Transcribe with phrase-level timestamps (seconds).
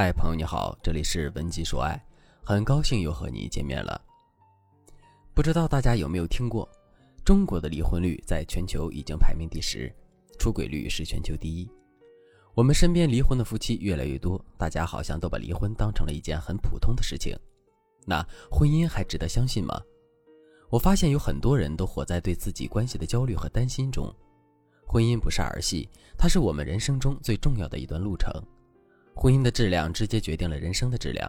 [0.00, 2.00] 嗨，朋友你好，这里是文姬说爱，
[2.44, 4.00] 很高兴又和你见面了。
[5.34, 6.68] 不知道大家有没有听过，
[7.24, 9.92] 中国的离婚率在全球已经排名第十，
[10.38, 11.68] 出轨率是全球第一。
[12.54, 17.36] 我们身边离婚的夫妻越来越多，大家好像都把离婚当成了一件很普通的事情。
[18.06, 19.82] 那婚姻还值得相信吗？
[20.70, 24.08] 我发现有很多人都活在对自己关系的焦虑和担心中。
[24.86, 28.32] 婚姻不是儿戏，它是我们人生中最重要的一段路程。
[29.20, 31.28] 婚姻的质量直接决定了人生的质量。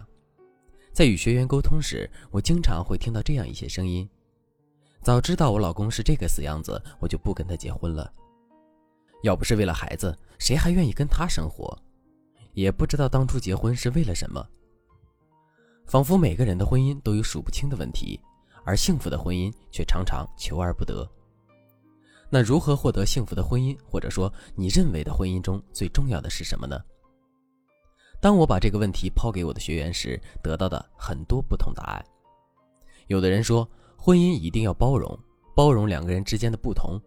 [0.92, 4.08] 在与学员沟通时，我经常会听到这样一些声音
[5.02, 8.08] ：“早知道我老公是这个死样子，我就不跟他结婚了。
[9.24, 11.76] 要不是为了孩子，谁还愿意跟他生活？
[12.52, 14.46] 也不知道当初结婚是为了什么。”
[15.84, 18.20] 仿佛每个人的婚姻都有数不清的问题，
[18.64, 21.04] 而幸福的婚姻却常常求而不得。
[22.28, 26.80] 那如何获得幸福的婚姻，或者说你认为的婚姻中最重要的是什么呢？
[28.20, 32.04] 当我把这个问题抛给我的学员时，得到的很多不同答案。
[33.06, 35.18] 有的人说，婚姻一定要包容，
[35.56, 37.00] 包容两个人之间的不同，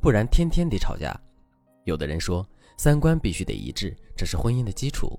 [0.00, 1.18] 不然天天得吵架。
[1.84, 5.18] 有的人说，三观必须得一致，这是婚姻的基础。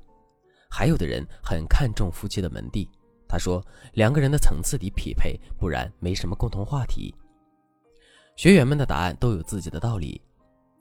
[0.70, 2.88] 还有的人很看重夫妻的门第，
[3.28, 7.16] 他说，两个人的层次得匹配，不然没什么共同话题。
[8.36, 10.22] 学员们的答案都有自己的道理。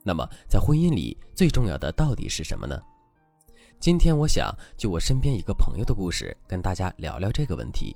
[0.03, 2.79] 那么，在婚姻里最重要的到底是什么呢？
[3.79, 7.95] 今天我想就我身边一个朋友的故事，跟大家聊聊这个问题。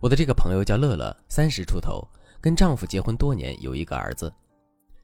[0.00, 2.06] 我的这个朋友叫乐乐，三十出头，
[2.42, 4.30] 跟丈夫结婚多年，有一个儿子。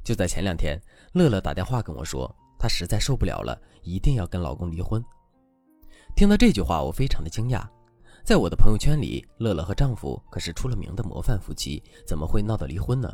[0.05, 0.79] 就在前两天，
[1.15, 5.03] 乐乐打电话跟我说，她实在受不了了，一定要跟老公离婚。
[6.15, 7.67] 听到这句话，我非常的惊讶。
[8.23, 13.11] 在我的朋友圈里，乐乐和丈夫可是出了名的模范夫妻，怎么会闹到离婚呢？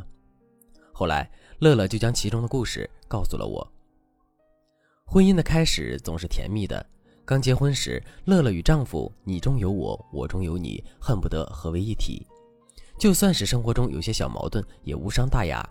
[0.91, 3.65] 后来，乐乐就将其中的故事告诉了我。
[5.09, 6.85] 婚姻的开始总是甜蜜的。
[7.23, 12.27] 刚结婚时，乐乐与丈夫你中有我，我中有你，恨不得合为一体。
[12.99, 15.65] 就算是生活中有些小矛盾，也无伤大雅。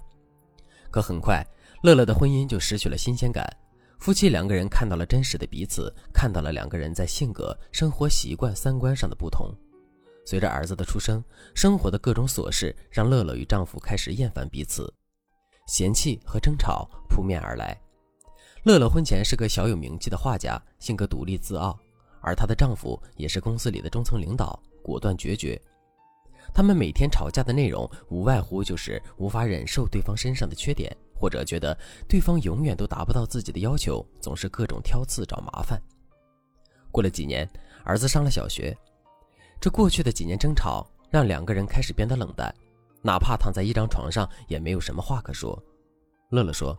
[0.90, 1.46] 可很快，
[1.82, 3.46] 乐乐的婚姻就失去了新鲜感。
[3.98, 9.54] 夫妻两个人看到了真实的彼此，看到了两个人在性格、生活习惯、三观上的不同。
[10.24, 11.22] 随着儿子的出生，
[11.54, 14.90] 生活的各种琐事让乐乐与丈夫开始厌烦彼此，
[15.68, 17.78] 嫌弃和争吵扑面而来。
[18.66, 21.78] 乐乐婚前是个小有名气的画家，性格独立自傲，
[22.20, 25.56] 而她的丈夫也是公司里的中层领导，果断决绝。
[26.52, 31.78] 他们每天吵架的内容无外乎就是无法忍受对方身上的缺点，或者觉得
[32.08, 35.80] 对方永远都达不到自己的要求，总是各种挑刺找麻烦。
[36.90, 37.48] 过了几年，
[37.84, 38.76] 儿子上了小学，
[39.60, 42.52] 这过去的几年争吵让两个人开始变得冷淡，
[43.00, 45.56] 哪怕躺在一张床上也没有什么话可说。
[46.30, 46.76] 乐乐说。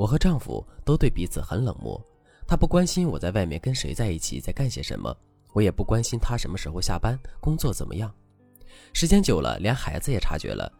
[0.00, 2.02] 我和丈夫都对彼此很冷漠，
[2.46, 5.14] 他不关心我在外面跟谁在一起，在干些什么，
[5.52, 8.10] 我也不关心他什么时候下班，工作怎么样。
[8.94, 10.72] 时间久了，连孩子也察觉了。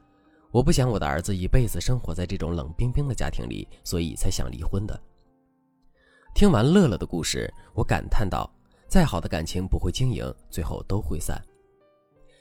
[0.51, 4.99] 我不想我的儿子一辈子生活在这种冷冰冰的家庭里，所以才想离婚的。
[6.35, 8.51] 听完乐乐的故事，我感叹道：
[8.89, 11.39] 再好的感情不会经营，最后都会散。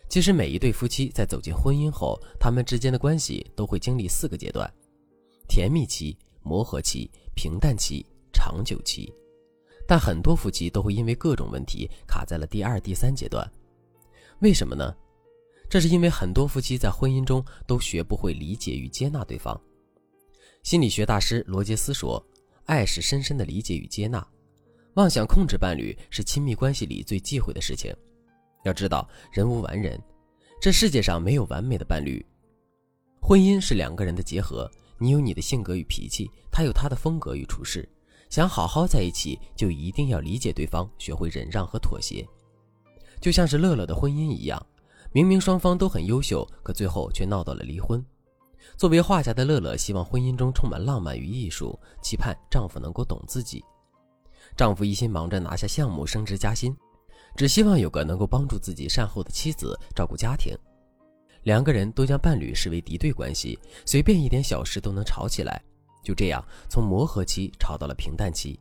[0.07, 4.73] 其实每一对夫妻在走进婚姻后，他们之间的关系都会经历四个阶段：
[5.45, 6.17] 甜蜜期。
[6.41, 9.13] 磨合期、平淡期、长久期，
[9.87, 13.49] 但很多夫妻都会因为各种问题卡在了第二、第三阶段。
[14.39, 14.95] 为什么呢？
[15.69, 19.59] 这是因为很多夫妻在婚姻中都学不会理解与接纳对方。
[20.63, 22.23] 心理学大师罗杰斯说
[22.65, 24.25] ：“爱是深深的理解与接纳，
[24.95, 27.95] 妄想控制伴侣是亲密关系里最忌讳的事情。
[28.63, 30.01] 要知道，人无完人，
[30.59, 32.25] 这世界上没有完美的伴侣。
[33.21, 37.87] 婚姻是两个人的结合。”你有你的性格与脾气，他有他的风格与处事。
[38.29, 42.27] 想好好在一起，就一定要理解对方，学会忍让和妥协。
[43.19, 44.63] 就像是乐乐的婚姻一样，
[45.11, 48.05] 明明双方都很优秀，可最后却闹到了离婚。
[48.77, 53.63] 作为画家的乐乐，希望婚姻中充满浪漫与艺术，期盼丈夫能够懂自己。
[54.55, 56.75] 丈夫一心忙着拿下项目、升职加薪，
[57.35, 60.55] 只希望有个能够帮助自己善后的妻子，照顾家庭。
[61.43, 65.61] 两个人都将伴侣视为敌对关系，随便一点小事都能吵起来。
[66.03, 68.59] 就这样，从磨合期吵到了平淡期。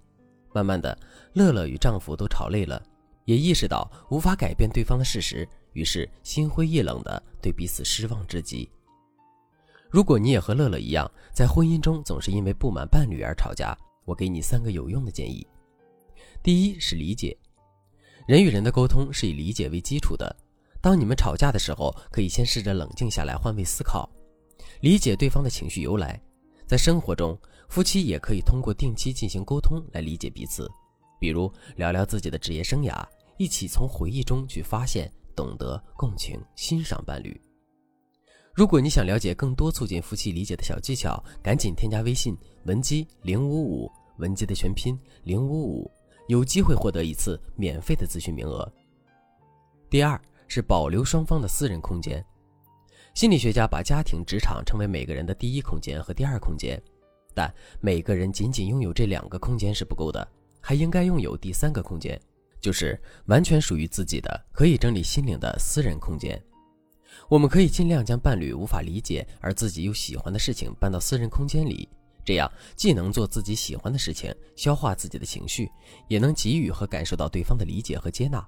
[0.52, 0.98] 慢慢的，
[1.34, 2.82] 乐乐与丈夫都吵累了，
[3.24, 8.68] 也意识到无法改变对方的事实，于是心灰意冷的对彼此失望至极。
[9.90, 15.46] 如果你也和乐乐一样，在婚姻中总是因为不满伴侣而吵架，我给你三个有用的建议。
[16.42, 17.36] 第一是理解，
[18.26, 20.34] 人与人的沟通是以理解为基础的。
[20.80, 24.08] 当你们吵架的时候，可以先试着冷静下来，换位思考，
[24.80, 26.20] 理解对方的情绪由来。
[26.66, 27.38] 在生活中，
[27.68, 30.70] 夫妻也可以通过定期进行沟通来理解彼此。
[31.18, 33.04] 比如聊聊自己的职业生涯，
[33.38, 37.40] 一起从回忆中去发现、懂得、共情、欣赏伴侣。
[38.54, 45.90] 如果你想了解更多促进夫妻理解的小技巧，赶紧添加微信文姬零五五，文姬的全拼零五五，
[46.28, 48.70] 有机会获得一次免费的咨询名额。
[49.88, 52.24] 第二是保留双方的私人空间。
[53.14, 56.80] 心理学家把家庭、职场称为每个人的第一空间和第二空间，
[57.34, 60.26] 但每个人仅仅拥有这两个空间是不够的，
[60.60, 62.20] 还应该拥有第三个空间，
[62.60, 66.40] 就是完全属于自己的、可以整理心灵的私人空间。
[67.28, 71.88] 我们可以尽量将伴侣无法理解而自己又喜欢的事情搬到私人空间里，
[72.24, 75.68] 这样既能做自己喜欢的事情，消化自己的情绪，
[76.06, 78.46] 也能给予和感受到对方的理解和接纳。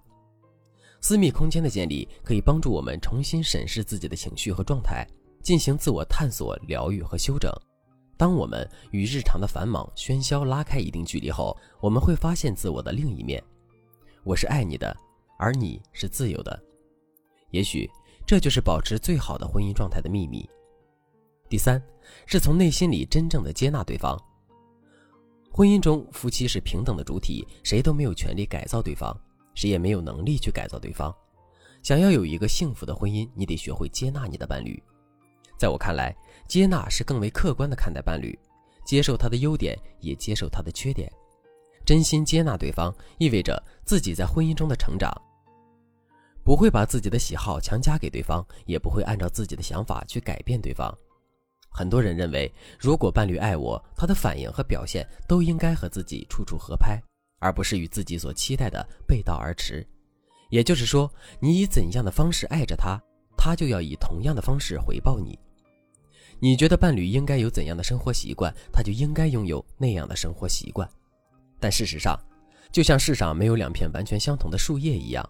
[1.00, 5.06] 私密空间的建立可以帮助我们重新审视自己的情绪和状态，
[5.42, 7.52] 进行自我探索、疗愈和修整。
[8.16, 13.42] 当我们与日常的繁忙喧嚣拉开一定距离后，我们会发现自我的另一面。
[14.24, 14.94] 我是爱你的，
[15.38, 16.62] 而你是自由的。
[17.50, 17.90] 也许。
[18.26, 20.48] 这就是保持最好的婚姻状态的秘密。
[21.48, 21.82] 第三，
[22.26, 24.16] 是从内心里真正的接纳对方。
[25.50, 29.12] 婚姻中，夫妻是平等的主体，谁都没有权利改造对方，
[29.54, 31.14] 谁也没有能力去改造对方。
[31.82, 34.82] 想要有一个幸福的婚姻，你得学会接纳你的伴侣。
[35.58, 36.14] 在我看来，
[36.46, 38.38] 接纳是更为客观的看待伴侣，
[38.84, 41.10] 接受他的优点，也接受他的缺点。
[41.84, 45.10] 真心接纳对方，意味着自己在婚姻中的成长。
[46.42, 50.96] 不会把自己的喜好强加给对方，也不会按照自己的想法去改变对方。
[51.70, 57.00] 很多人认为，如果伴侣爱我，他的反应和表现都应该和自己处处合拍，
[57.40, 59.84] 而不是与自己所期待的背道而驰。
[60.50, 63.00] 也就是说，你以怎样的方式爱着他，
[63.36, 65.38] 他就要以同样的方式回报你。
[66.38, 70.88] 你觉得伴侣应该有怎样的生活习惯，他就应该拥有那样的生活习惯。
[71.58, 72.18] 但事实上，
[72.72, 75.28] 就像世上没有两片完全相同的树叶一样。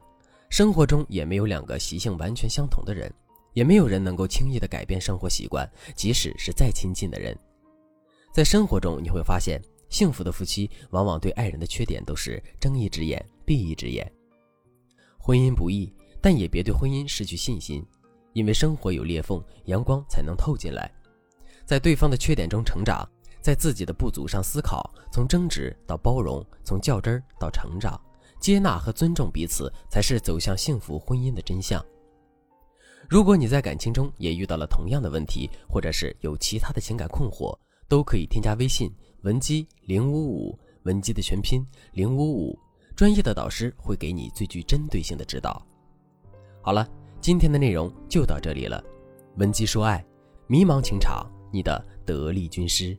[0.48, 3.12] 生活中也没有两个习性完全相同的人，
[3.52, 7.36] 也没有人能够轻易的改变生活习惯，即使是再亲近的人。
[8.32, 14.10] 在生活中，你会发现，幸福的夫妻往往对爱人的缺点都是睁一只眼闭一只眼。
[15.18, 15.92] 婚姻不易，
[16.22, 17.84] 但也别对婚姻失去信心，
[18.32, 20.90] 因为生活有裂缝，阳光才能透进来。
[21.66, 23.06] 在对方的缺点中成长，
[23.40, 28.00] 在自己的不足上思考，从争执到包容，从较真儿到成长。
[28.40, 31.84] 接纳和尊重彼此，才是走向幸福婚姻的真相。
[33.08, 37.54] 如果你在感情中也遇到了同样的问题，或者是有其他的情感困惑，
[37.86, 38.90] 都可以添加微信
[39.22, 41.62] 文姬零五五，文姬的全拼
[41.92, 42.58] 零五五，
[42.96, 45.64] 专业的导师会给你最具针对性的指导。
[46.62, 46.88] 好了，
[47.20, 48.82] 今天的内容就到这里了。
[49.36, 50.04] 文姬说爱，
[50.46, 52.96] 迷茫情场，你的得力军师。